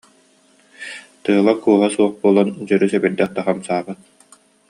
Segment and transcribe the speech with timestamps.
[1.25, 3.99] Тыала-кууһа суох буолан, дьөрү сэбирдэх да хамсаабат